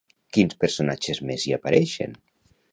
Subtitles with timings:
[0.37, 2.19] Quins personatges més hi apareixen?